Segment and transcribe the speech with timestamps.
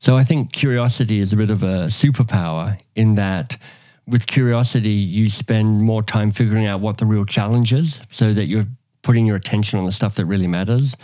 [0.00, 3.56] So I think curiosity is a bit of a superpower in that
[4.06, 8.46] with curiosity, you spend more time figuring out what the real challenge is so that
[8.46, 8.64] you're
[9.02, 10.96] putting your attention on the stuff that really matters.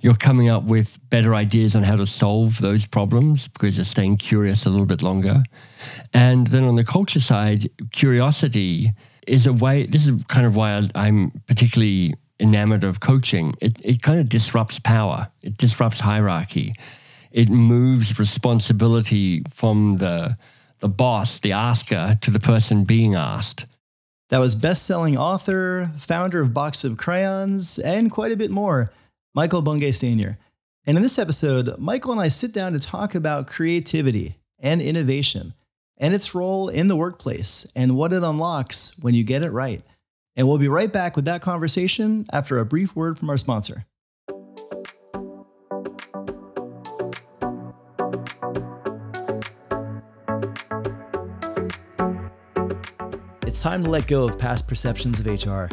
[0.00, 4.18] You're coming up with better ideas on how to solve those problems because you're staying
[4.18, 5.42] curious a little bit longer.
[6.12, 8.92] And then on the culture side, curiosity
[9.26, 13.54] is a way, this is kind of why I'm particularly enamored of coaching.
[13.60, 16.74] It, it kind of disrupts power, it disrupts hierarchy,
[17.32, 20.36] it moves responsibility from the
[20.80, 23.66] the boss, the asker, to the person being asked.
[24.30, 28.90] That was best selling author, founder of Box of Crayons, and quite a bit more,
[29.32, 30.38] Michael Bungay Stanier.
[30.84, 35.54] And in this episode, Michael and I sit down to talk about creativity and innovation
[35.98, 39.82] and its role in the workplace and what it unlocks when you get it right.
[40.34, 43.86] And we'll be right back with that conversation after a brief word from our sponsor.
[53.52, 55.66] It's time to let go of past perceptions of HR.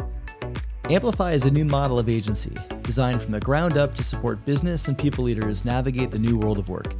[0.92, 4.86] Amplify is a new model of agency designed from the ground up to support business
[4.86, 6.94] and people leaders navigate the new world of work.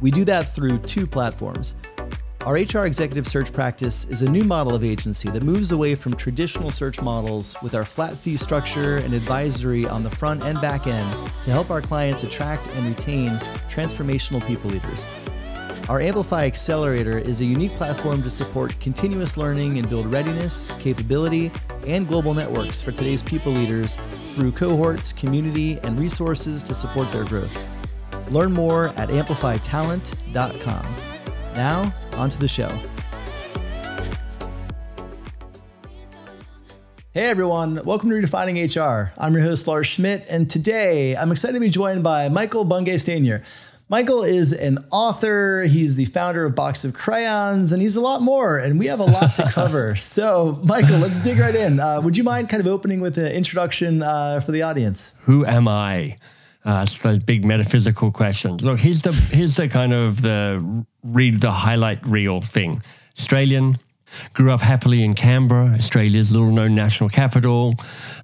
[0.00, 1.74] We do that through two platforms.
[2.42, 6.14] Our HR executive search practice is a new model of agency that moves away from
[6.14, 10.86] traditional search models with our flat fee structure and advisory on the front and back
[10.86, 13.30] end to help our clients attract and retain
[13.68, 15.04] transformational people leaders.
[15.88, 21.50] Our Amplify Accelerator is a unique platform to support continuous learning and build readiness, capability,
[21.88, 23.98] and global networks for today's people leaders
[24.34, 27.64] through cohorts, community, and resources to support their growth.
[28.30, 30.96] Learn more at amplifytalent.com.
[31.56, 32.68] Now, on to the show.
[37.12, 39.12] Hey everyone, welcome to Redefining HR.
[39.18, 42.94] I'm your host, Lars Schmidt, and today I'm excited to be joined by Michael Bungay
[42.94, 43.42] Stanier.
[43.88, 48.22] Michael is an author, he's the founder of Box of Crayons, and he's a lot
[48.22, 49.94] more, and we have a lot to cover.
[49.96, 51.78] so, Michael, let's dig right in.
[51.78, 55.16] Uh, would you mind kind of opening with an introduction uh, for the audience?
[55.22, 56.16] Who am I?
[56.64, 58.62] Uh, those big metaphysical questions.
[58.62, 62.82] Look, here's the here's the kind of the read the highlight reel thing.
[63.18, 63.78] Australian,
[64.34, 67.74] Grew up happily in Canberra, Australia's little known national capital.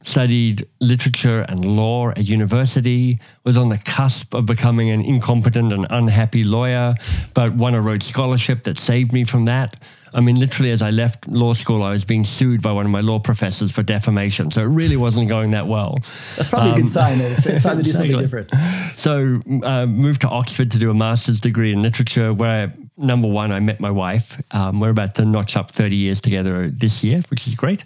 [0.02, 3.20] Studied literature and law at university.
[3.44, 6.94] Was on the cusp of becoming an incompetent and unhappy lawyer,
[7.34, 9.76] but won a Rhodes Scholarship that saved me from that.
[10.14, 12.90] I mean, literally, as I left law school, I was being sued by one of
[12.90, 14.50] my law professors for defamation.
[14.50, 15.98] So it really wasn't going that well.
[16.36, 17.20] That's probably um, a good um, sign.
[17.20, 18.50] It's, it's time to do something different.
[18.96, 23.52] So uh, moved to Oxford to do a master's degree in literature, where number one,
[23.52, 24.40] I met my wife.
[24.50, 27.84] Um, we're about to notch up 30 years together this year, which is great.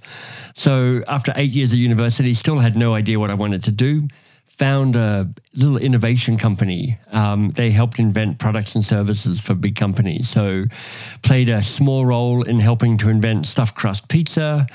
[0.55, 4.09] So after eight years of university, still had no idea what I wanted to do
[4.53, 6.99] found a little innovation company.
[7.11, 10.29] Um, they helped invent products and services for big companies.
[10.29, 10.67] So,
[11.23, 14.67] played a small role in helping to invent stuffed crust pizza.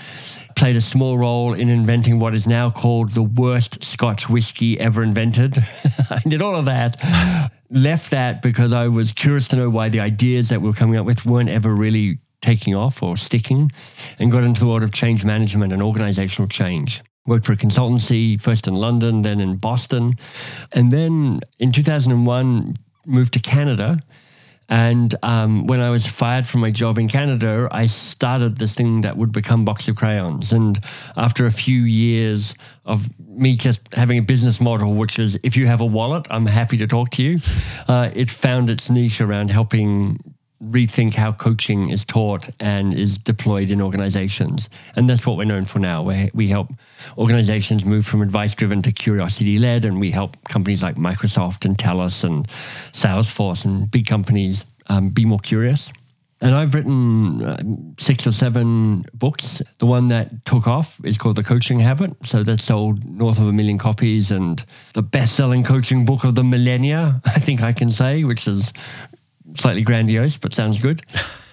[0.55, 5.03] Played a small role in inventing what is now called the worst Scotch whiskey ever
[5.03, 5.57] invented.
[6.09, 7.51] I did all of that.
[7.69, 10.97] Left that because I was curious to know why the ideas that we were coming
[10.97, 13.71] up with weren't ever really taking off or sticking,
[14.19, 18.41] and got into the world of change management and organizational change worked for a consultancy,
[18.41, 20.15] first in London, then in Boston.
[20.71, 23.99] And then in 2001, moved to Canada.
[24.69, 29.01] And um, when I was fired from my job in Canada, I started this thing
[29.01, 30.51] that would become Box of Crayons.
[30.51, 30.79] And
[31.15, 32.53] after a few years
[32.85, 36.45] of me just having a business model, which is if you have a wallet, I'm
[36.45, 37.37] happy to talk to you,
[37.87, 43.69] uh, it found its niche around helping rethink how coaching is taught and is deployed
[43.69, 44.69] in organizations.
[44.95, 46.03] And that's what we're known for now.
[46.03, 46.71] We, we help
[47.17, 51.77] organizations move from advice driven to curiosity led, and we help companies like Microsoft and
[51.77, 55.91] TELUS and Salesforce and big companies um, be more curious.
[56.39, 57.57] And I've written uh,
[57.97, 59.61] six or seven books.
[59.79, 62.15] The one that took off is called The Coaching Habit.
[62.23, 64.63] So that sold north of a million copies and
[64.93, 68.71] the best selling coaching book of the millennia, I think I can say, which is
[69.55, 71.01] slightly grandiose, but sounds good.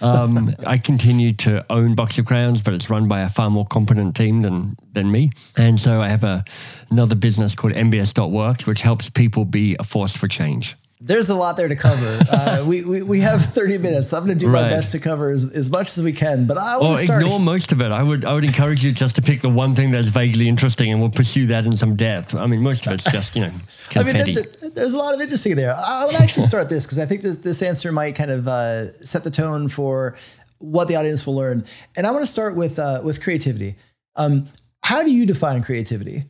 [0.01, 3.65] Um, I continue to own Box of Crayons, but it's run by a far more
[3.65, 5.31] competent team than than me.
[5.57, 6.43] And so I have a
[6.89, 10.75] another business called MBS.works, which helps people be a force for change.
[11.05, 12.19] There's a lot there to cover.
[12.35, 14.11] Uh, we, we, we have 30 minutes.
[14.11, 14.63] I'm going to do right.
[14.63, 16.47] my best to cover as, as much as we can.
[16.47, 17.21] But I want to start.
[17.21, 17.91] ignore most of it.
[17.91, 20.91] I would I would encourage you just to pick the one thing that's vaguely interesting,
[20.91, 22.35] and we'll pursue that in some depth.
[22.35, 23.51] I mean, most of it's just you know.
[23.89, 24.19] Confetti.
[24.19, 25.75] I mean, there, there's a lot of interesting there.
[25.75, 28.91] I would actually start this because I think this, this answer might kind of uh,
[28.93, 30.15] set the tone for
[30.59, 31.65] what the audience will learn.
[31.95, 33.75] And I want to start with uh, with creativity.
[34.15, 34.49] Um,
[34.83, 36.25] how do you define creativity?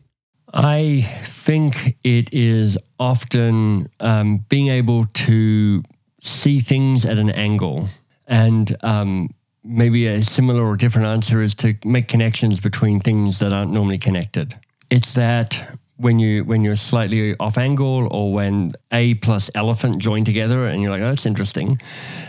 [0.54, 5.84] I think it is often um, being able to
[6.22, 7.88] see things at an angle.
[8.28, 9.30] And um,
[9.64, 13.98] maybe a similar or different answer is to make connections between things that aren't normally
[13.98, 14.56] connected.
[14.90, 20.26] It's that when you when you're slightly off angle or when A plus elephant join
[20.26, 21.82] together and you're like, oh, that's interesting,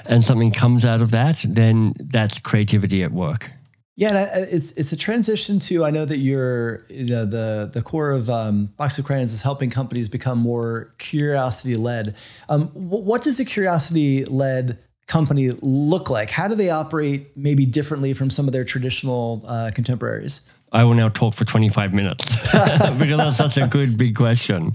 [0.07, 3.51] and something comes out of that, then that's creativity at work.
[3.97, 5.83] Yeah, it's it's a transition to.
[5.83, 10.09] I know that you're the the core of um, Box of Crayons is helping companies
[10.09, 12.15] become more curiosity led.
[12.51, 16.31] Um, what does a curiosity led company look like?
[16.31, 20.47] How do they operate maybe differently from some of their traditional uh, contemporaries?
[20.73, 24.75] I will now talk for 25 minutes because that's such a good big question.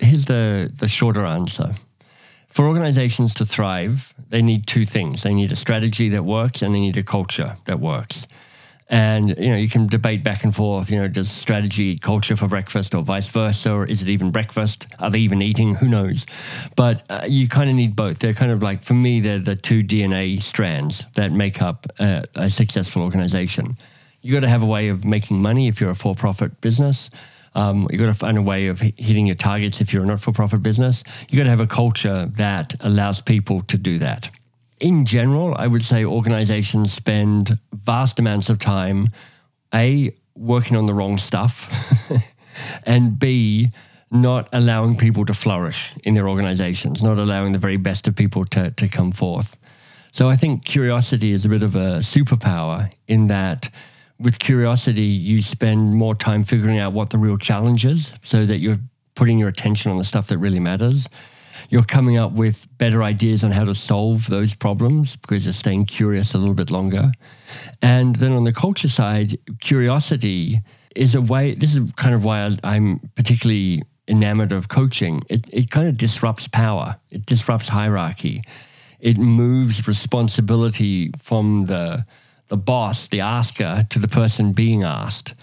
[0.00, 1.74] Here's the, the shorter answer.
[2.50, 5.22] For organizations to thrive, they need two things.
[5.22, 8.26] They need a strategy that works and they need a culture that works.
[8.88, 10.90] And you know, you can debate back and forth.
[10.90, 14.88] You know, does strategy culture for breakfast or vice versa, or is it even breakfast?
[14.98, 15.76] Are they even eating?
[15.76, 16.26] Who knows?
[16.74, 18.18] But uh, you kind of need both.
[18.18, 22.24] They're kind of like for me, they're the two DNA strands that make up a,
[22.34, 23.76] a successful organization.
[24.22, 27.10] You got to have a way of making money if you're a for-profit business.
[27.54, 30.62] Um, you got to find a way of hitting your targets if you're a not-for-profit
[30.62, 31.02] business.
[31.28, 34.30] you've got to have a culture that allows people to do that
[34.80, 39.08] in general, I would say organizations spend vast amounts of time,
[39.74, 41.70] A, working on the wrong stuff,
[42.84, 43.70] and B,
[44.10, 48.44] not allowing people to flourish in their organizations, not allowing the very best of people
[48.46, 49.56] to, to come forth.
[50.12, 53.70] So I think curiosity is a bit of a superpower in that
[54.20, 58.58] with curiosity, you spend more time figuring out what the real challenge is so that
[58.58, 58.76] you're
[59.14, 61.08] putting your attention on the stuff that really matters
[61.70, 65.86] you're coming up with better ideas on how to solve those problems because you're staying
[65.86, 67.12] curious a little bit longer.
[67.80, 70.60] And then on the culture side, curiosity
[70.96, 75.20] is a way, this is kind of why I'm particularly enamored of coaching.
[75.28, 78.42] It, it kind of disrupts power, it disrupts hierarchy,
[78.98, 82.04] it moves responsibility from the
[82.50, 85.34] the boss, the asker, to the person being asked.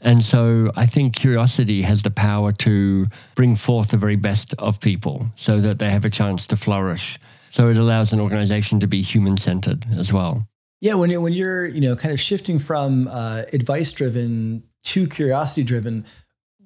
[0.00, 3.06] And so I think curiosity has the power to
[3.36, 7.18] bring forth the very best of people so that they have a chance to flourish.
[7.50, 10.46] So it allows an organization to be human centered as well.
[10.80, 15.06] Yeah, when you're, when you're you know kind of shifting from uh, advice driven to
[15.06, 16.04] curiosity driven,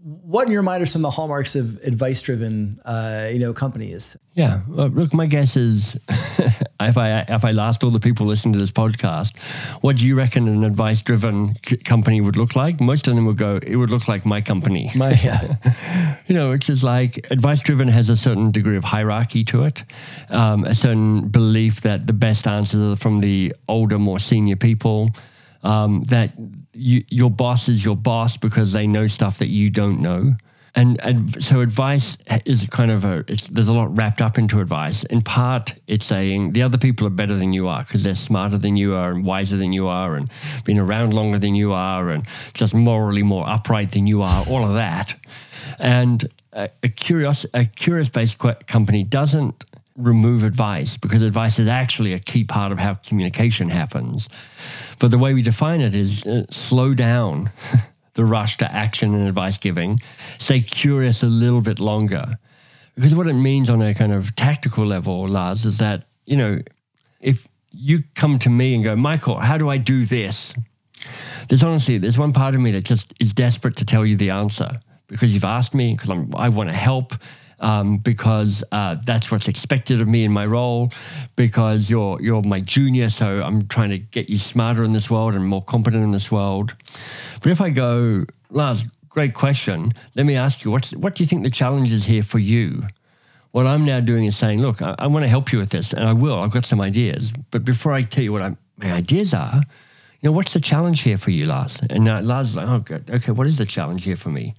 [0.03, 3.53] what in your mind are some of the hallmarks of advice driven uh, you know
[3.53, 4.17] companies?
[4.35, 8.53] Yeah well, look my guess is if i if i asked all the people listening
[8.53, 9.37] to this podcast
[9.81, 12.81] what do you reckon an advice driven c- company would look like?
[12.81, 14.91] Most of them would go it would look like my company.
[14.97, 15.57] My yeah.
[16.29, 19.85] You know which is like advice driven has a certain degree of hierarchy to it
[20.31, 25.11] um, a certain belief that the best answers are from the older more senior people
[25.63, 26.33] um, that
[26.73, 30.35] you, your boss is your boss because they know stuff that you don't know.
[30.75, 35.03] And, and so advice is kind of a, there's a lot wrapped up into advice.
[35.05, 38.59] In part, it's saying the other people are better than you are because they're smarter
[38.59, 40.31] than you are and wiser than you are and
[40.65, 42.25] been around longer than you are and
[42.55, 45.19] just morally more upright than you are, all of that.
[45.81, 49.65] And a, a curious, a curious based company doesn't
[49.97, 54.29] remove advice because advice is actually a key part of how communication happens.
[54.99, 57.51] But the way we define it is uh, slow down
[58.15, 60.01] the rush to action and advice giving,
[60.39, 62.39] stay curious a little bit longer.
[62.95, 66.59] Because what it means on a kind of tactical level, Lars, is that, you know,
[67.21, 70.53] if you come to me and go, Michael, how do I do this?
[71.49, 74.31] There's honestly, there's one part of me that just is desperate to tell you the
[74.31, 77.15] answer because you've asked me, because I want to help
[77.61, 80.91] um, because uh, that's what's expected of me in my role.
[81.37, 85.35] Because you're you're my junior, so I'm trying to get you smarter in this world
[85.35, 86.75] and more competent in this world.
[87.43, 89.93] But if I go, Lars, great question.
[90.15, 92.83] Let me ask you, what's what do you think the challenge is here for you?
[93.53, 95.93] What I'm now doing is saying, look, I, I want to help you with this,
[95.93, 96.39] and I will.
[96.41, 99.63] I've got some ideas, but before I tell you what I, my ideas are,
[100.21, 101.79] you know, what's the challenge here for you, Lars?
[101.89, 103.09] And uh, Lars is like, oh, good.
[103.09, 104.55] Okay, what is the challenge here for me?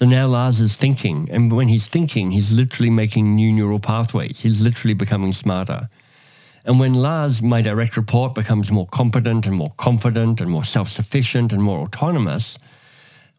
[0.00, 1.28] So now Lars is thinking.
[1.30, 4.40] And when he's thinking, he's literally making new neural pathways.
[4.40, 5.90] He's literally becoming smarter.
[6.64, 10.88] And when Lars, my direct report, becomes more competent and more confident and more self
[10.88, 12.58] sufficient and more autonomous,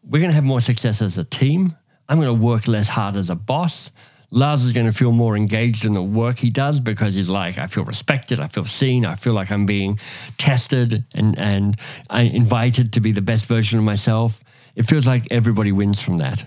[0.04, 1.74] we're going to have more success as a team.
[2.08, 3.90] I'm going to work less hard as a boss.
[4.30, 7.58] Lars is going to feel more engaged in the work he does because he's like,
[7.58, 9.98] I feel respected, I feel seen, I feel like I'm being
[10.38, 11.76] tested and, and
[12.08, 14.44] I invited to be the best version of myself.
[14.76, 16.44] It feels like everybody wins from that.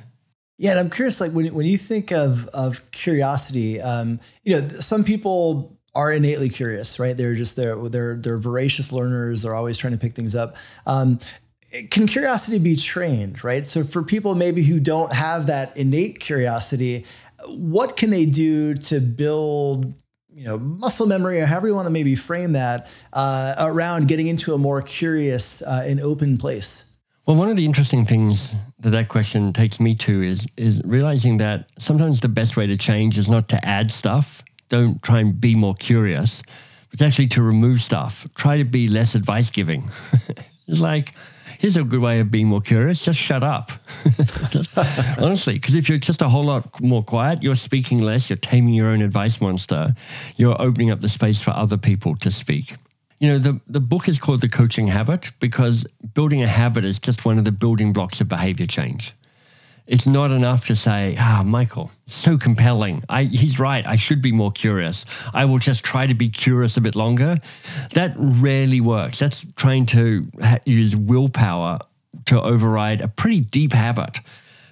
[0.57, 4.67] Yeah, and I'm curious, like when when you think of of curiosity, um, you know,
[4.69, 7.15] some people are innately curious, right?
[7.15, 9.41] They're just they're they're they're voracious learners.
[9.41, 10.55] They're always trying to pick things up.
[10.85, 11.19] Um,
[11.91, 13.65] can curiosity be trained, right?
[13.65, 17.05] So for people maybe who don't have that innate curiosity,
[17.47, 19.93] what can they do to build
[20.31, 24.27] you know muscle memory or however you want to maybe frame that uh, around getting
[24.27, 26.84] into a more curious uh, and open place
[27.25, 31.37] well, one of the interesting things that that question takes me to is is realizing
[31.37, 34.43] that sometimes the best way to change is not to add stuff.
[34.69, 36.43] Don't try and be more curious,
[36.91, 38.27] but actually to remove stuff.
[38.35, 39.89] Try to be less advice giving.
[40.67, 41.13] it's like,
[41.59, 43.01] here's a good way of being more curious.
[43.01, 43.71] Just shut up.
[45.17, 48.29] Honestly, because if you're just a whole lot more quiet, you're speaking less.
[48.29, 49.95] You're taming your own advice monster.
[50.35, 52.75] You're opening up the space for other people to speak.
[53.19, 56.99] You know, the, the book is called The Coaching Habit because building a habit is
[56.99, 59.13] just one of the building blocks of behavior change.
[59.87, 63.03] It's not enough to say, ah, Michael, so compelling.
[63.07, 63.85] I, he's right.
[63.85, 65.05] I should be more curious.
[65.33, 67.37] I will just try to be curious a bit longer.
[67.91, 69.19] That rarely works.
[69.19, 71.79] That's trying to ha- use willpower
[72.25, 74.17] to override a pretty deep habit.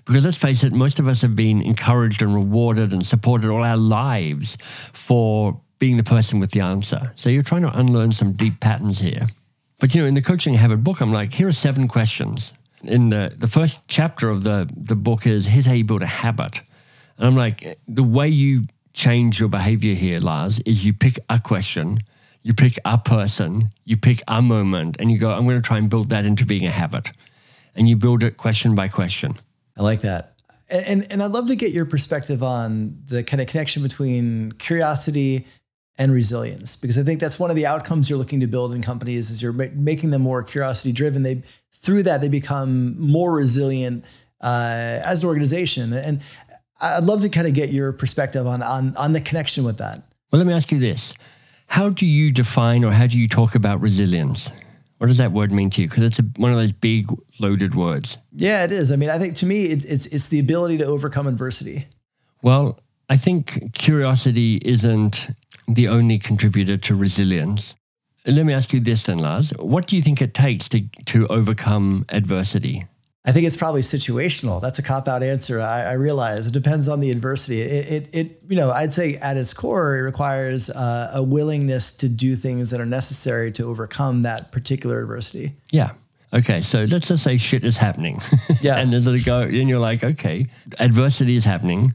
[0.05, 3.63] Because let's face it, most of us have been encouraged and rewarded and supported all
[3.63, 4.57] our lives
[4.93, 7.11] for being the person with the answer.
[7.17, 9.27] So you're trying to unlearn some deep patterns here.
[9.81, 12.53] But you know, in the coaching habit book, I'm like, here are seven questions.
[12.83, 16.05] In the, the first chapter of the, the book is here's how you build a
[16.05, 16.61] habit.
[17.17, 18.63] And I'm like, the way you
[18.93, 21.99] change your behavior here, Lars, is you pick a question,
[22.43, 25.79] you pick a person, you pick a moment, and you go, I'm going to try
[25.79, 27.09] and build that into being a habit.
[27.75, 29.37] And you build it question by question.
[29.77, 30.35] I like that.
[30.69, 35.45] And, and I'd love to get your perspective on the kind of connection between curiosity
[35.97, 38.81] and resilience because i think that's one of the outcomes you're looking to build in
[38.81, 41.41] companies is you're ma- making them more curiosity driven they
[41.83, 44.05] through that they become more resilient
[44.41, 45.93] uh, as an organization.
[45.93, 46.21] And
[46.81, 50.01] i'd love to kind of get your perspective on, on on the connection with that.
[50.31, 51.13] Well let me ask you this.
[51.67, 54.49] How do you define or how do you talk about resilience?
[54.97, 55.89] What does that word mean to you?
[55.89, 57.09] Because it's a, one of those big
[57.39, 58.17] loaded words.
[58.33, 58.91] Yeah it is.
[58.91, 61.87] I mean i think to me it, it's it's the ability to overcome adversity.
[62.41, 65.27] Well I think curiosity isn't
[65.67, 67.75] the only contributor to resilience.
[68.25, 69.51] Let me ask you this then, Lars.
[69.59, 72.85] What do you think it takes to, to overcome adversity?
[73.25, 74.61] I think it's probably situational.
[74.61, 75.61] That's a cop out answer.
[75.61, 77.61] I, I, realize it depends on the adversity.
[77.61, 81.95] It, it, it, you know, I'd say at its core, it requires uh, a willingness
[81.97, 85.53] to do things that are necessary to overcome that particular adversity.
[85.71, 85.91] Yeah.
[86.33, 86.59] Okay.
[86.59, 88.21] So let's just say shit is happening.
[88.61, 88.77] Yeah.
[88.77, 90.47] and there's a go, and you're like, okay,
[90.79, 91.93] adversity is happening.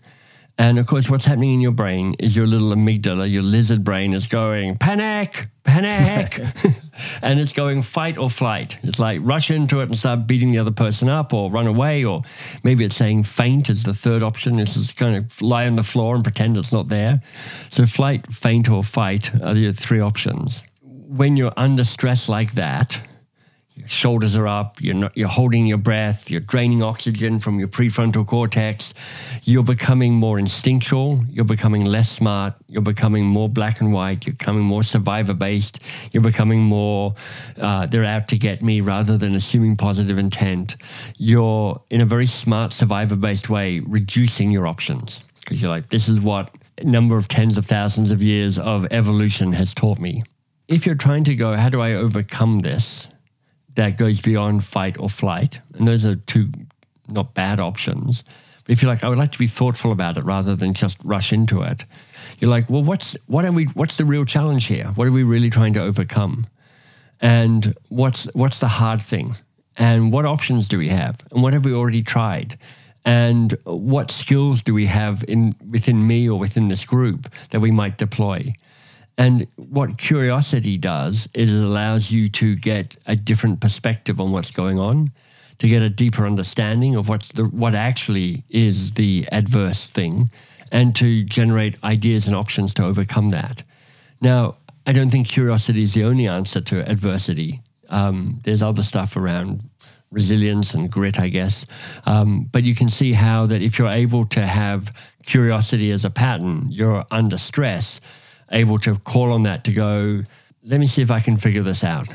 [0.59, 4.13] And of course, what's happening in your brain is your little amygdala, your lizard brain
[4.13, 6.41] is going, panic, panic.
[7.23, 8.77] and it's going fight or flight.
[8.83, 12.05] It's like rush into it and start beating the other person up or run away.
[12.05, 12.23] Or
[12.65, 14.57] maybe it's saying faint is the third option.
[14.57, 17.23] This is kind of lie on the floor and pretend it's not there.
[17.71, 20.65] So flight, faint, or fight are the three options.
[20.83, 23.01] When you're under stress like that,
[23.79, 27.69] your shoulders are up, you're, not, you're holding your breath, you're draining oxygen from your
[27.69, 28.93] prefrontal cortex,
[29.45, 34.35] you're becoming more instinctual, you're becoming less smart, you're becoming more black and white, you're
[34.35, 35.79] becoming more survivor based,
[36.13, 37.15] you're becoming more,
[37.59, 40.77] uh, they're out to get me rather than assuming positive intent.
[41.17, 46.09] You're, in a very smart survivor based way, reducing your options because you're like, this
[46.09, 50.23] is what number of tens of thousands of years of evolution has taught me.
[50.69, 53.09] If you're trying to go, how do I overcome this?
[53.79, 55.61] That goes beyond fight or flight.
[55.75, 56.49] And those are two
[57.07, 58.25] not bad options.
[58.65, 60.99] But if you're like, I would like to be thoughtful about it rather than just
[61.05, 61.85] rush into it,
[62.41, 64.87] you're like, well, what's what are we what's the real challenge here?
[64.97, 66.49] What are we really trying to overcome?
[67.21, 69.37] And what's what's the hard thing?
[69.77, 71.21] And what options do we have?
[71.31, 72.59] And what have we already tried?
[73.05, 77.71] And what skills do we have in within me or within this group that we
[77.71, 78.55] might deploy?
[79.19, 84.53] And what curiosity does is it allows you to get a different perspective on what's
[84.53, 85.11] going on,
[85.59, 90.31] to get a deeper understanding of what's the what actually is the adverse thing,
[90.71, 93.65] and to generate ideas and options to overcome that.
[94.21, 94.57] Now,
[94.87, 97.61] I don't think curiosity is the only answer to adversity.
[97.89, 99.69] Um, there's other stuff around
[100.13, 101.67] resilience and grit, I guess.
[102.07, 104.95] Um, but you can see how that if you're able to have
[105.25, 108.01] curiosity as a pattern, you're under stress
[108.51, 110.23] able to call on that to go,
[110.63, 112.09] let me see if I can figure this out.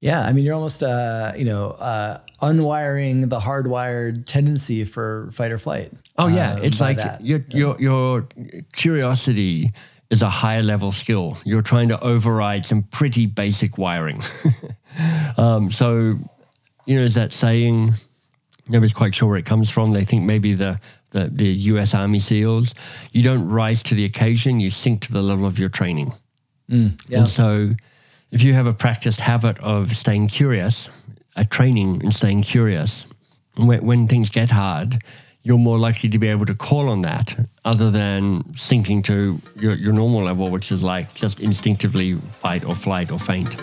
[0.00, 5.52] Yeah, I mean, you're almost, uh, you know, uh, unwiring the hardwired tendency for fight
[5.52, 5.92] or flight.
[6.16, 7.56] Oh yeah, um, it's like your, yeah.
[7.56, 8.28] your your
[8.72, 9.70] curiosity
[10.08, 11.36] is a higher level skill.
[11.44, 14.22] You're trying to override some pretty basic wiring.
[15.36, 16.18] um, so,
[16.86, 17.94] you know, is that saying?
[18.68, 19.92] Nobody's quite sure where it comes from.
[19.92, 20.80] They think maybe the
[21.10, 22.74] the, the US Army SEALs,
[23.12, 26.12] you don't rise to the occasion, you sink to the level of your training.
[26.70, 27.20] Mm, yeah.
[27.20, 27.70] And so
[28.30, 30.88] if you have a practiced habit of staying curious,
[31.36, 33.06] a training in staying curious,
[33.56, 35.02] when, when things get hard,
[35.42, 39.74] you're more likely to be able to call on that other than sinking to your,
[39.74, 43.56] your normal level, which is like just instinctively fight or flight or faint.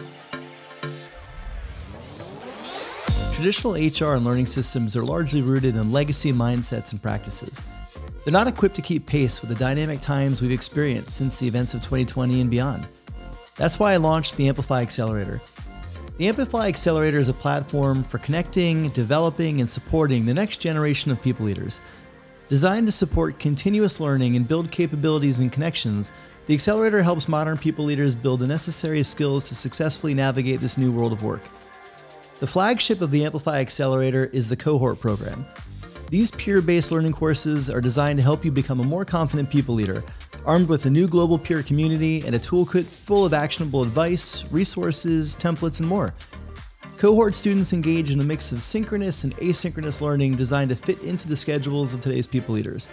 [3.38, 7.62] Traditional HR and learning systems are largely rooted in legacy mindsets and practices.
[8.26, 11.76] They're not equipped to keep pace with the dynamic times we've experienced since the events
[11.76, 12.88] of 2020 and beyond.
[13.54, 15.40] That's why I launched the Amplify Accelerator.
[16.18, 21.22] The Amplify Accelerator is a platform for connecting, developing, and supporting the next generation of
[21.22, 21.84] people leaders.
[22.50, 26.12] Designed to support continuous learning and build capabilities and connections,
[26.48, 30.92] the Accelerator helps modern people leaders build the necessary skills to successfully navigate this new
[30.92, 31.44] world of work.
[32.40, 35.44] The flagship of the Amplify Accelerator is the Cohort Program.
[36.12, 39.74] These peer based learning courses are designed to help you become a more confident people
[39.74, 40.04] leader,
[40.46, 45.36] armed with a new global peer community and a toolkit full of actionable advice, resources,
[45.36, 46.14] templates, and more.
[47.00, 51.28] Cohort students engage in a mix of synchronous and asynchronous learning designed to fit into
[51.28, 52.92] the schedules of today's people leaders.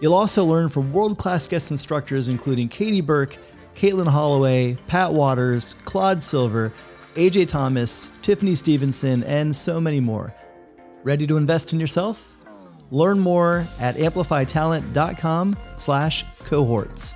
[0.00, 3.36] You'll also learn from world class guest instructors including Katie Burke,
[3.76, 6.72] Katelin Holloway, Pat Wadors, Claude Silver,
[7.14, 10.34] AJ Thomas, Tiffany Stevenson, and so many more.
[11.02, 12.34] Ready to invest in yourself?
[12.90, 17.12] Learn more at amplifytalent.com slash cohorts.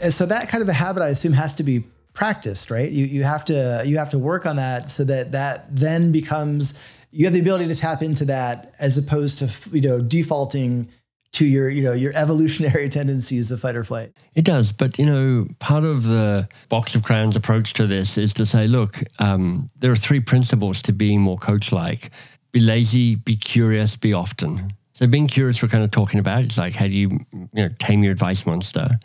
[0.00, 1.84] And so that kind of a habit, I assume, has to be
[2.14, 2.90] practiced, right?
[2.90, 6.78] You, you have to you have to work on that so that that then becomes
[7.10, 10.88] you have the ability to tap into that as opposed to you know defaulting
[11.32, 14.12] to your you know your evolutionary tendencies of fight or flight.
[14.34, 18.32] It does, but you know, part of the box of crayons approach to this is
[18.34, 22.10] to say, look, um, there are three principles to being more coach-like:
[22.52, 24.72] be lazy, be curious, be often.
[24.94, 26.42] So being curious, we're kind of talking about.
[26.42, 28.98] It's like how do you you know tame your advice monster.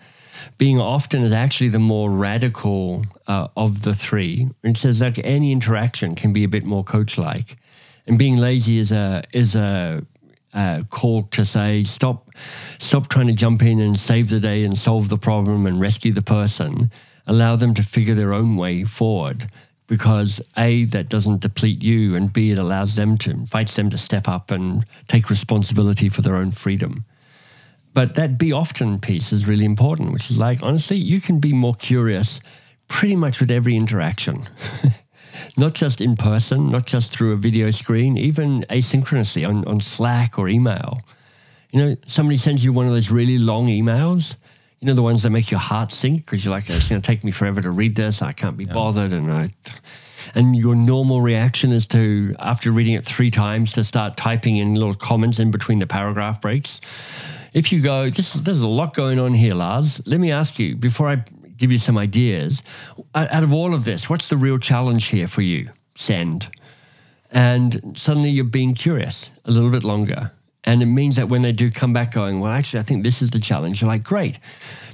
[0.57, 4.49] Being often is actually the more radical uh, of the three.
[4.63, 7.57] It says like any interaction can be a bit more coach-like,
[8.07, 10.05] and being lazy is a is a
[10.53, 12.29] uh, call to say stop
[12.79, 16.13] stop trying to jump in and save the day and solve the problem and rescue
[16.13, 16.91] the person.
[17.25, 19.49] Allow them to figure their own way forward.
[19.87, 23.97] Because a that doesn't deplete you and b it allows them to invites them to
[23.97, 27.05] step up and take responsibility for their own freedom.
[27.93, 31.53] But that be often piece is really important which is like honestly you can be
[31.53, 32.39] more curious
[32.87, 34.47] pretty much with every interaction
[35.57, 40.39] not just in person, not just through a video screen, even asynchronously on, on Slack
[40.39, 41.01] or email.
[41.71, 44.35] You know, somebody sends you one of those really long emails,
[44.79, 47.05] you know, the ones that make your heart sink because you're like, it's going to
[47.05, 48.21] take me forever to read this.
[48.21, 48.73] I can't be yeah.
[48.73, 49.13] bothered.
[49.13, 49.49] And I,
[50.35, 54.73] and your normal reaction is to, after reading it three times, to start typing in
[54.73, 56.81] little comments in between the paragraph breaks.
[57.53, 60.01] If you go, this, there's a lot going on here, Lars.
[60.05, 61.23] Let me ask you before I
[61.63, 62.61] give you some ideas.
[63.15, 65.69] Out of all of this, what's the real challenge here for you?
[65.95, 66.51] Send.
[67.31, 70.31] And suddenly you're being curious a little bit longer.
[70.65, 73.21] And it means that when they do come back going, well, actually, I think this
[73.21, 74.39] is the challenge, you're like, great.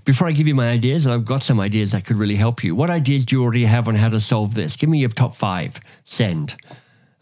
[0.06, 2.64] Before I give you my ideas, and I've got some ideas that could really help
[2.64, 4.78] you, what ideas do you already have on how to solve this?
[4.78, 5.80] Give me your top five.
[6.06, 6.56] Send.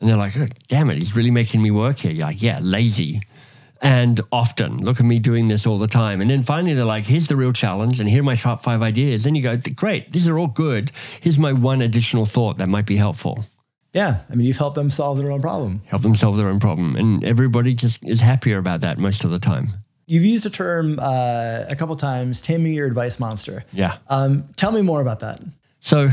[0.02, 2.12] And they're like, oh, damn it, he's really making me work here.
[2.12, 3.22] You're like, yeah, lazy
[3.88, 4.84] and often.
[4.84, 6.20] Look at me doing this all the time.
[6.20, 8.82] And then finally, they're like, here's the real challenge, and here are my top five
[8.82, 9.24] ideas.
[9.24, 10.92] Then you go, great, these are all good.
[11.22, 13.46] Here's my one additional thought that might be helpful.
[13.94, 14.20] Yeah.
[14.30, 15.82] I mean, you've helped them solve their own problem.
[15.86, 16.98] Help them solve their own problem.
[16.98, 19.70] And everybody just is happier about that most of the time.
[20.06, 23.64] You've used a term uh, a couple times, taming your advice monster.
[23.72, 23.98] Yeah.
[24.08, 25.42] Um, tell me more about that.
[25.80, 26.10] So,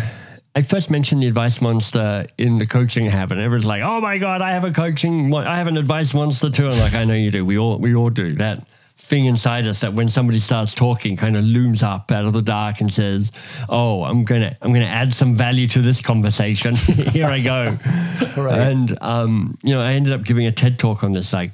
[0.56, 3.38] I first mentioned the advice monster in the coaching habit.
[3.38, 6.68] Everyone's like, "Oh my god, I have a coaching, I have an advice monster too."
[6.68, 7.44] I'm like, "I know you do.
[7.44, 11.36] We all, we all do that." Thing inside us that when somebody starts talking, kind
[11.36, 13.32] of looms up out of the dark and says,
[13.68, 17.64] "Oh, I'm gonna, I'm gonna add some value to this conversation." Here I go.
[18.36, 18.58] right.
[18.60, 21.50] And um, you know, I ended up giving a TED talk on this like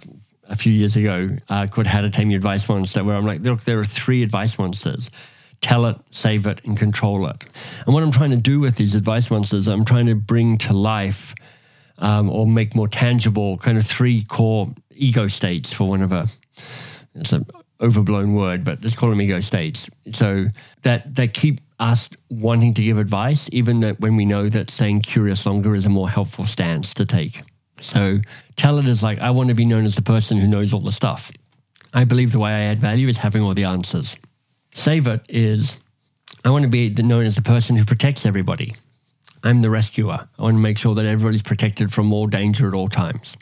[0.48, 3.40] a few years ago uh, called "How to Tame Your Advice Monster," where I'm like,
[3.40, 5.10] "Look, there are three advice monsters."
[5.60, 7.44] Tell it, save it, and control it.
[7.84, 10.72] And what I'm trying to do with these advice monsters, I'm trying to bring to
[10.72, 11.34] life
[11.98, 16.28] um, or make more tangible kind of three core ego states for one of a,
[17.14, 17.46] it's an
[17.80, 19.88] overblown word, but let's call them ego states.
[20.12, 20.46] So
[20.82, 25.00] that, that keep us wanting to give advice, even that when we know that staying
[25.02, 27.42] curious longer is a more helpful stance to take.
[27.80, 28.18] So
[28.56, 30.80] tell it is like, I want to be known as the person who knows all
[30.80, 31.32] the stuff.
[31.94, 34.16] I believe the way I add value is having all the answers.
[34.72, 35.76] Save it is
[36.44, 38.74] I want to be known as the person who protects everybody.
[39.42, 40.28] I'm the rescuer.
[40.38, 43.37] I want to make sure that everybody's protected from all danger at all times.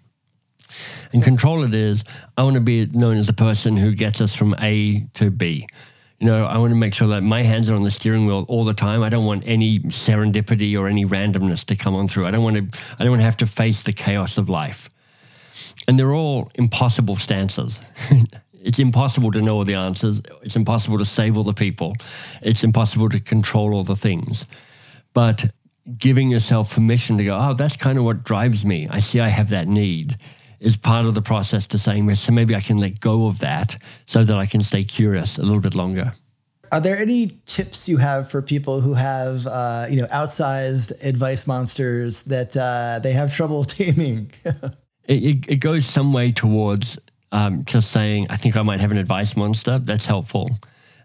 [1.12, 2.04] And control it is
[2.36, 5.66] I want to be known as the person who gets us from A to B.
[6.18, 8.44] You know, I want to make sure that my hands are on the steering wheel
[8.48, 9.02] all the time.
[9.02, 12.26] I don't want any serendipity or any randomness to come on through.
[12.26, 12.78] I don't want to.
[12.98, 14.90] I don't want to have to face the chaos of life.
[15.86, 17.80] And they're all impossible stances.
[18.60, 20.20] it's impossible to know all the answers.
[20.42, 21.94] It's impossible to save all the people.
[22.42, 24.44] It's impossible to control all the things.
[25.14, 25.50] But
[25.96, 28.88] giving yourself permission to go, oh, that's kind of what drives me.
[28.90, 30.18] I see I have that need
[30.60, 33.38] is part of the process to saying, well, so maybe I can let go of
[33.38, 36.12] that so that I can stay curious a little bit longer.
[36.70, 41.46] Are there any tips you have for people who have, uh, you know, outsized advice
[41.46, 44.32] monsters that uh, they have trouble taming?
[45.04, 46.98] it, it, goes some way towards
[47.32, 49.78] um, just saying, I think I might have an advice monster.
[49.78, 50.50] That's helpful.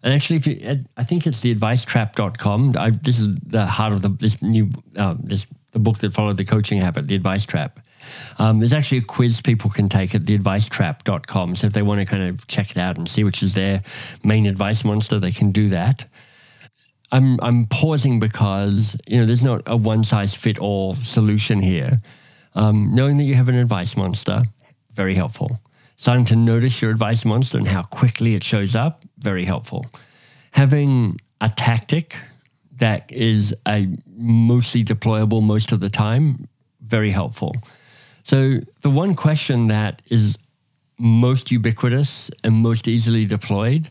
[0.03, 2.75] And actually, if you, I think it's the advicetrap.com.
[2.77, 6.37] I, this is the heart of the, this new, uh, this, the book that followed
[6.37, 7.79] the coaching habit, the advice trap.
[8.37, 11.55] Um, there's actually a quiz people can take at theadvicetrap.com.
[11.55, 13.81] So if they want to kind of check it out and see which is their
[14.23, 16.05] main advice monster, they can do that.
[17.13, 22.01] I'm, I'm pausing because, you know, there's not a one size fit all solution here.
[22.55, 24.43] Um, knowing that you have an advice monster,
[24.93, 25.59] very helpful.
[25.97, 29.85] Starting to notice your advice monster and how quickly it shows up, very helpful.
[30.51, 32.15] Having a tactic
[32.77, 36.47] that is a mostly deployable most of the time,
[36.81, 37.55] very helpful.
[38.23, 40.37] So the one question that is
[40.97, 43.89] most ubiquitous and most easily deployed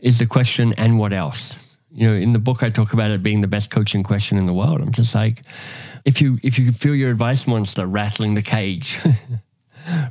[0.00, 1.54] is the question, and what else?
[1.90, 4.46] You know, in the book I talk about it being the best coaching question in
[4.46, 4.80] the world.
[4.80, 5.42] I'm just like,
[6.04, 8.98] if you if you feel your advice monster rattling the cage,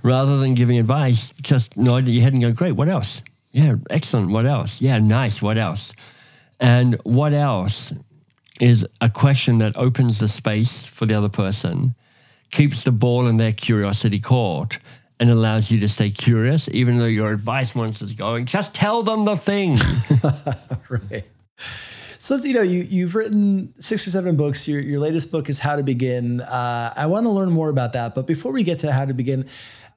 [0.04, 3.22] rather than giving advice, just nod your head and go, great, what else?
[3.52, 4.32] Yeah, excellent.
[4.32, 4.82] What else?
[4.82, 5.42] Yeah, nice.
[5.42, 5.94] What else?
[6.60, 7.94] And what else
[8.60, 11.96] is a question that opens the space for the other person
[12.52, 14.78] keeps the ball in their curiosity court
[15.20, 19.26] and allows you to stay curious, even though your advice monster's going, just tell them
[19.26, 19.78] the thing.
[20.89, 21.26] right.
[22.18, 24.66] So you know you you've written six or seven books.
[24.66, 26.39] Your your latest book is How to Begin.
[26.39, 29.13] Uh, I want to learn more about that, but before we get to How to
[29.13, 29.46] Begin,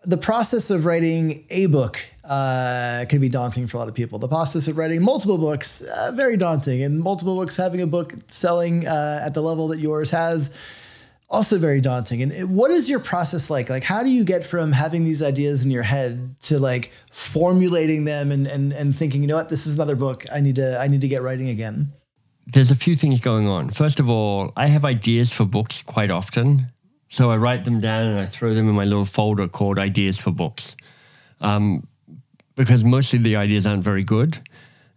[0.07, 4.19] the process of writing a book uh, can be daunting for a lot of people.
[4.19, 8.15] The process of writing multiple books uh, very daunting, and multiple books having a book
[8.29, 10.57] selling uh, at the level that yours has
[11.29, 12.23] also very daunting.
[12.23, 13.69] And what is your process like?
[13.69, 18.05] Like, how do you get from having these ideas in your head to like formulating
[18.05, 20.25] them and and and thinking, you know what, this is another book.
[20.33, 21.93] I need to I need to get writing again.
[22.47, 23.71] There's a few things going on.
[23.71, 26.69] First of all, I have ideas for books quite often.
[27.09, 30.19] So I write them down and I throw them in my little folder called Ideas
[30.19, 30.77] for Books.
[31.41, 31.87] Um,
[32.57, 34.39] because mostly the ideas aren't very good.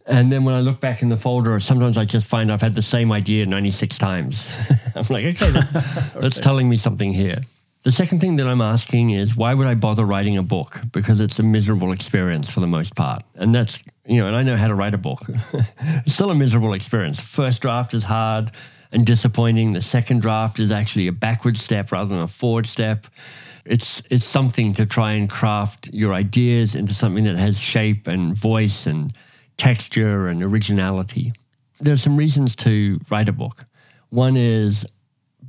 [0.06, 2.74] And then when I look back in the folder, sometimes I just find I've had
[2.74, 4.46] the same idea 96 times.
[4.96, 7.44] I'm like, okay, that, that's telling me something here.
[7.84, 10.82] The second thing that I'm asking is why would I bother writing a book?
[10.92, 13.24] Because it's a miserable experience for the most part.
[13.36, 15.22] And that's, you know, and I know how to write a book.
[15.82, 17.20] it's still a miserable experience.
[17.20, 18.52] First draft is hard
[18.92, 19.74] and disappointing.
[19.74, 23.08] The second draft is actually a backward step rather than a forward step.
[23.66, 28.36] It's it's something to try and craft your ideas into something that has shape and
[28.36, 29.14] voice and
[29.58, 31.34] texture and originality.
[31.80, 33.66] There's some reasons to write a book.
[34.10, 34.86] One is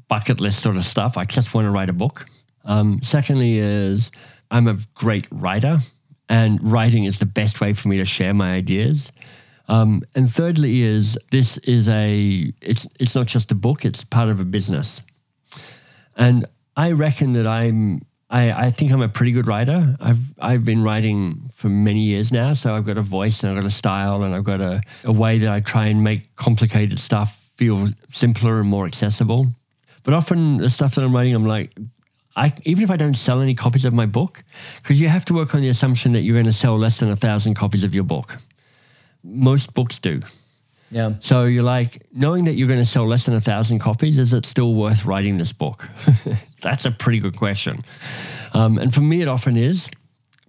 [0.09, 1.17] bucket list sort of stuff.
[1.17, 2.27] I just want to write a book.
[2.65, 4.11] Um, secondly, is
[4.51, 5.79] I'm a great writer,
[6.29, 9.11] and writing is the best way for me to share my ideas.
[9.71, 14.29] Um, and thirdly, is this is a it's it's not just a book; it's part
[14.29, 15.01] of a business.
[16.17, 16.45] And
[16.77, 19.97] I reckon that I'm I, I think I'm a pretty good writer.
[20.01, 23.63] I've I've been writing for many years now, so I've got a voice and I've
[23.63, 26.99] got a style and I've got a, a way that I try and make complicated
[26.99, 29.47] stuff feel simpler and more accessible.
[30.03, 31.79] But often the stuff that I'm writing, I'm like,
[32.35, 34.43] I, even if I don't sell any copies of my book,
[34.79, 37.11] because you have to work on the assumption that you're going to sell less than
[37.11, 38.39] a thousand copies of your book.
[39.23, 40.21] Most books do.
[40.91, 41.15] Yeah.
[41.21, 44.33] So you're like, knowing that you're going to sell less than a thousand copies, is
[44.33, 45.89] it still worth writing this book?
[46.63, 47.85] That's a pretty good question.
[48.53, 49.89] Um, and for me, it often is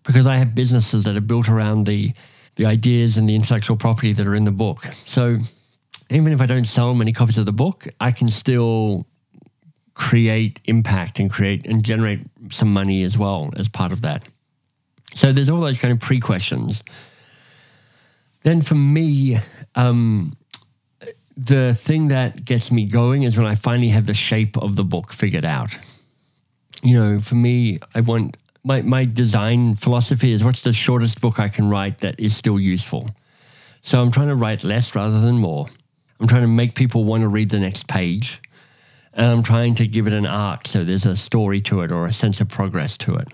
[0.03, 2.12] because I have businesses that are built around the
[2.57, 4.86] the ideas and the intellectual property that are in the book.
[5.05, 5.38] So
[6.10, 9.07] even if I don't sell many copies of the book, I can still
[9.93, 14.23] create impact and create and generate some money as well as part of that.
[15.15, 16.84] So there's all those kind of pre questions.
[18.43, 19.39] Then for me,
[19.75, 20.36] um,
[21.38, 24.84] the thing that gets me going is when I finally have the shape of the
[24.84, 25.71] book figured out.
[26.84, 31.39] You know, for me, I want my, my design philosophy is what's the shortest book
[31.39, 33.10] I can write that is still useful.
[33.82, 35.67] So I'm trying to write less rather than more.
[36.19, 38.41] I'm trying to make people want to read the next page.
[39.13, 42.06] And I'm trying to give it an arc so there's a story to it or
[42.06, 43.27] a sense of progress to it.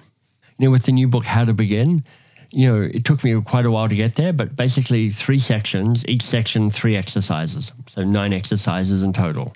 [0.58, 2.04] You know, with the new book, How to Begin,
[2.52, 6.06] you know, it took me quite a while to get there, but basically three sections,
[6.08, 7.72] each section, three exercises.
[7.88, 9.54] So nine exercises in total.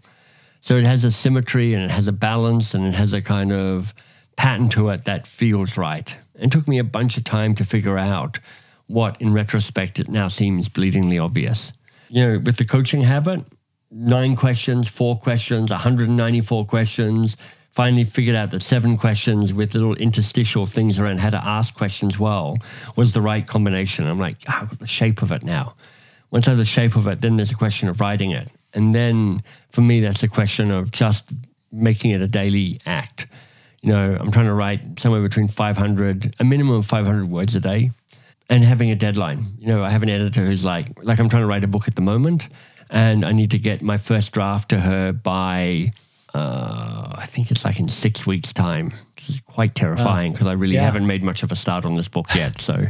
[0.61, 3.51] So it has a symmetry and it has a balance and it has a kind
[3.51, 3.93] of
[4.35, 6.15] pattern to it that feels right.
[6.35, 8.39] It took me a bunch of time to figure out
[8.87, 11.71] what, in retrospect, it now seems bleedingly obvious.
[12.09, 13.41] You know, with the coaching habit,
[13.89, 17.37] nine questions, four questions, 194 questions.
[17.71, 22.19] Finally, figured out that seven questions with little interstitial things around how to ask questions
[22.19, 22.57] well
[22.95, 24.05] was the right combination.
[24.05, 25.75] I'm like, oh, I've got the shape of it now.
[26.31, 28.49] Once I have the shape of it, then there's a question of writing it.
[28.73, 31.23] And then for me, that's a question of just
[31.71, 33.27] making it a daily act.
[33.81, 37.59] You know, I'm trying to write somewhere between 500, a minimum of 500 words a
[37.59, 37.91] day,
[38.49, 39.45] and having a deadline.
[39.57, 41.87] You know, I have an editor who's like, like I'm trying to write a book
[41.87, 42.47] at the moment,
[42.89, 45.93] and I need to get my first draft to her by,
[46.33, 48.93] uh, I think it's like in six weeks' time.
[49.17, 50.83] It's quite terrifying because I really yeah.
[50.83, 52.61] haven't made much of a start on this book yet.
[52.61, 52.85] So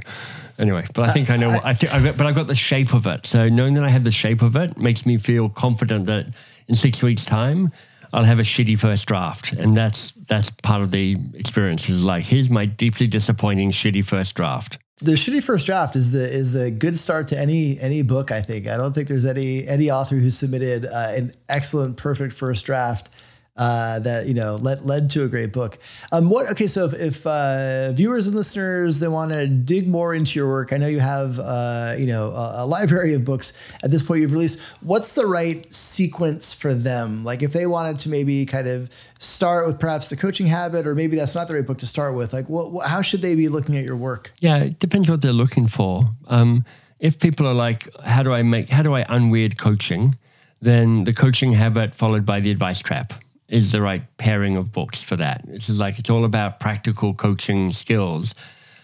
[0.60, 1.50] anyway, but I think uh, I know.
[1.50, 3.26] I, I th- I, but I've got the shape of it.
[3.26, 6.28] So knowing that I have the shape of it makes me feel confident that
[6.68, 7.72] in six weeks' time
[8.14, 11.88] I'll have a shitty first draft, and that's that's part of the experience.
[11.90, 14.78] Is like here's my deeply disappointing shitty first draft.
[14.98, 18.32] The shitty first draft is the is the good start to any any book.
[18.32, 22.34] I think I don't think there's any any author who submitted uh, an excellent perfect
[22.34, 23.10] first draft
[23.58, 25.78] uh, that you know led led to a great book.
[26.12, 26.68] Um, what okay?
[26.68, 30.72] So if, if uh, viewers and listeners they want to dig more into your work,
[30.72, 34.22] I know you have uh, you know a, a, library of books at this point
[34.22, 34.60] you've released.
[34.80, 37.26] What's the right sequence for them?
[37.26, 40.96] Like if they wanted to maybe kind of start with perhaps the coaching habit, or
[40.96, 42.32] maybe that's not the right book to start with.
[42.32, 44.34] Like what, what how should they be looking at your work?
[44.40, 46.06] Yeah, it depends what they're looking for.
[46.28, 46.64] Um,
[47.00, 50.18] if people are like, how do I make how do I unweird coaching?
[50.62, 53.14] Then the coaching habit followed by the advice trap
[53.52, 55.44] is the right pairing of books for that.
[55.50, 58.34] It's like it's all about practical coaching skills.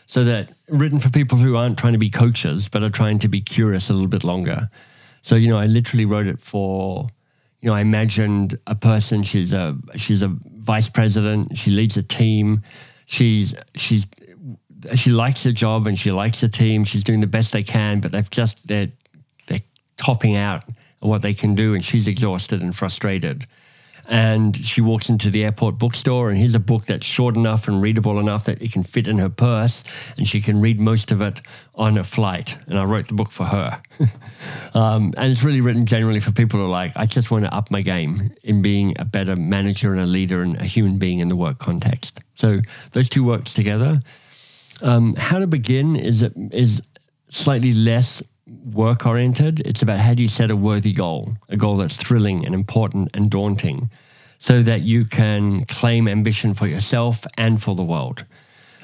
[0.06, 3.30] So that written for people who aren't trying to be coaches but are trying to
[3.30, 4.70] be curious a little bit longer.
[5.22, 7.08] So, you know, I literally wrote it for,
[7.62, 12.04] you know, I imagined a person, she's a she's a vice president, she leads a
[12.04, 12.62] team,
[13.06, 14.06] she's she's
[14.96, 18.02] she likes her job and she likes the team, she's doing the best they can,
[18.02, 18.92] but they've just they're
[19.48, 19.64] they're
[19.96, 20.66] topping out
[21.00, 23.48] what they can do and she's exhausted and frustrated
[24.08, 27.82] and she walks into the airport bookstore and here's a book that's short enough and
[27.82, 29.84] readable enough that it can fit in her purse
[30.18, 31.42] and she can read most of it
[31.76, 32.56] on a flight.
[32.68, 33.82] And i wrote the book for her.
[34.74, 37.54] Um, and it's really written generally for people who are like i just want to
[37.54, 41.20] up my game in being a better manager and a leader and a human being
[41.20, 42.20] in the work context.
[42.36, 42.60] So
[42.92, 44.02] those two works together.
[44.84, 46.82] Um, how to begin is is
[47.30, 48.22] slightly less
[48.66, 49.62] work oriented.
[49.62, 53.10] It's about how do you set a worthy goal, a goal that's thrilling and important
[53.14, 53.90] and daunting,
[54.40, 58.26] so that you can claim ambition for yourself and for the world.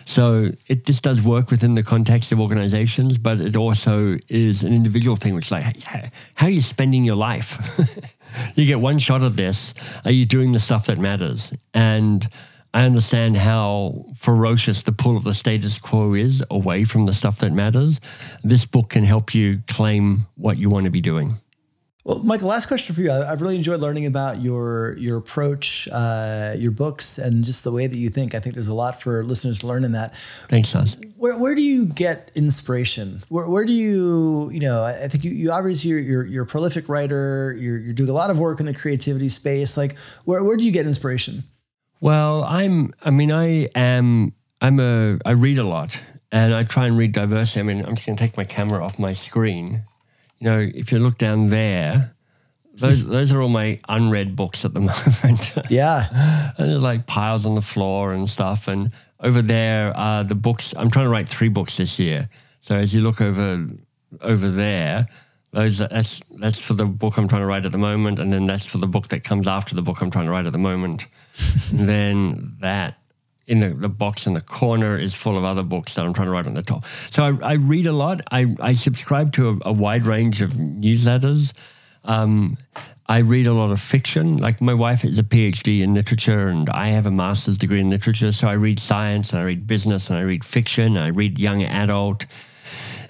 [0.05, 4.73] So it this does work within the context of organizations, but it also is an
[4.73, 7.79] individual thing, which like how are you spending your life?
[8.55, 9.73] you get one shot of this.
[10.03, 11.53] Are you doing the stuff that matters?
[11.73, 12.27] And
[12.73, 17.39] I understand how ferocious the pull of the status quo is away from the stuff
[17.39, 17.99] that matters.
[18.43, 21.35] This book can help you claim what you want to be doing.
[22.05, 23.11] Well, Michael, last question for you.
[23.11, 27.87] I've really enjoyed learning about your your approach, uh, your books, and just the way
[27.87, 28.35] that you think.
[28.35, 30.13] I think there's a lot for listeners to learn in that.
[30.49, 30.97] Thanks, Lars.
[31.15, 33.23] Where, where do you get inspiration?
[33.29, 36.47] Where, where do you, you know, I think you, you obviously you're, you're, you're a
[36.47, 37.55] prolific writer.
[37.57, 39.77] You're, you're doing a lot of work in the creativity space.
[39.77, 41.45] Like, where, where do you get inspiration?
[42.03, 42.93] Well, I'm.
[43.01, 44.33] I mean, I am.
[44.59, 45.19] I'm a.
[45.25, 45.97] I read a lot,
[46.33, 47.61] and I try and read diversity.
[47.61, 49.85] I mean, I'm just going to take my camera off my screen.
[50.39, 52.13] You know, if you look down there,
[52.73, 54.81] those those are all my unread books at the
[55.23, 55.57] moment.
[55.69, 58.67] Yeah, and there's like piles on the floor and stuff.
[58.67, 60.73] And over there are the books.
[60.75, 62.27] I'm trying to write three books this year.
[62.59, 63.65] So as you look over
[64.19, 65.07] over there,
[65.53, 68.45] those that's that's for the book I'm trying to write at the moment, and then
[68.45, 70.59] that's for the book that comes after the book I'm trying to write at the
[70.59, 71.07] moment
[71.71, 72.97] then that
[73.45, 76.27] in the, the box in the corner is full of other books that I'm trying
[76.27, 76.85] to write on the top.
[77.11, 78.21] So I, I read a lot.
[78.31, 81.53] I, I subscribe to a, a wide range of newsletters.
[82.05, 82.57] Um,
[83.07, 84.37] I read a lot of fiction.
[84.37, 87.89] Like my wife is a PhD in literature, and I have a master's degree in
[87.89, 88.31] literature.
[88.31, 90.97] So I read science, and I read business, and I read fiction.
[90.97, 92.25] I read young adult,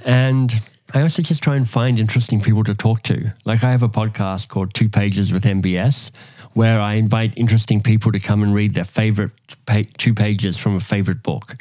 [0.03, 0.51] and
[0.95, 3.31] I also just try and find interesting people to talk to.
[3.45, 6.09] Like I have a podcast called Two Pages with MBS,
[6.53, 9.31] where I invite interesting people to come and read their favorite
[9.65, 11.55] pa- two pages from a favorite book.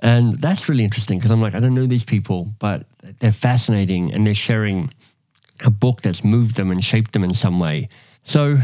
[0.00, 2.86] And that's really interesting because I'm like, I don't know these people, but
[3.18, 4.92] they're fascinating and they're sharing
[5.64, 7.88] a book that's moved them and shaped them in some way.
[8.22, 8.56] So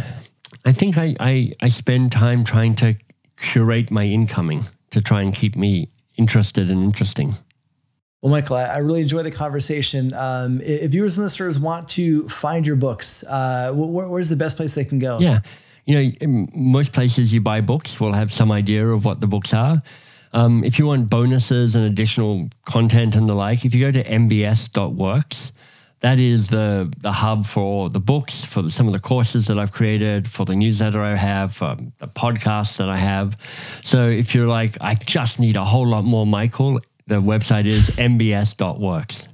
[0.64, 2.96] I think I, I, I spend time trying to
[3.36, 7.34] curate my incoming to try and keep me interested and interesting.
[8.26, 10.12] Well, Michael, I really enjoy the conversation.
[10.12, 14.56] Um, if viewers and listeners want to find your books, uh, where, where's the best
[14.56, 15.20] place they can go?
[15.20, 15.42] Yeah.
[15.84, 19.54] You know, most places you buy books will have some idea of what the books
[19.54, 19.80] are.
[20.32, 24.02] Um, if you want bonuses and additional content and the like, if you go to
[24.02, 25.52] mbs.works,
[26.00, 29.56] that is the the hub for the books, for the, some of the courses that
[29.56, 33.36] I've created, for the newsletter I have, for the podcast that I have.
[33.84, 37.90] So if you're like, I just need a whole lot more Michael, the website is
[37.90, 39.28] mbs.works.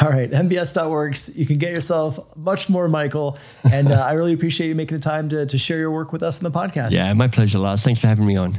[0.00, 1.36] All right, mbs.works.
[1.36, 3.36] You can get yourself much more, Michael.
[3.70, 6.22] And uh, I really appreciate you making the time to, to share your work with
[6.22, 6.92] us in the podcast.
[6.92, 7.82] Yeah, my pleasure, Lars.
[7.82, 8.56] Thanks for having me on.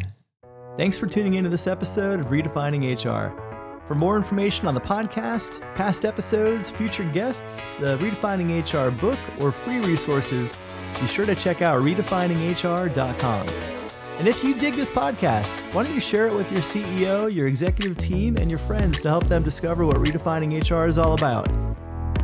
[0.77, 3.39] Thanks for tuning into this episode of Redefining HR.
[3.87, 9.51] For more information on the podcast, past episodes, future guests, the Redefining HR book, or
[9.51, 10.53] free resources,
[10.99, 13.82] be sure to check out redefininghr.com.
[14.19, 17.47] And if you dig this podcast, why don't you share it with your CEO, your
[17.47, 21.47] executive team, and your friends to help them discover what redefining HR is all about?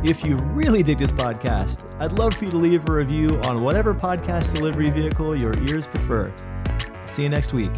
[0.02, 3.62] If you really dig this podcast, I'd love for you to leave a review on
[3.62, 6.32] whatever podcast delivery vehicle your ears prefer.
[7.06, 7.70] See you next week.